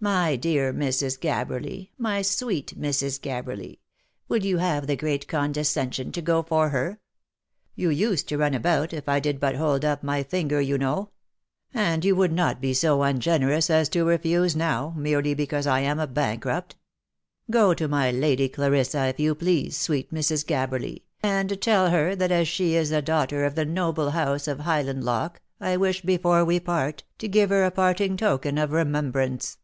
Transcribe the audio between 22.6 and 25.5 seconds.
is a daughter of the noble house of Highlandloch,